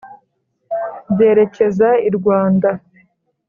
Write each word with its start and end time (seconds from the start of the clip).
byerekeza 1.15 1.89
i 2.07 2.09
rwanda. 2.17 2.69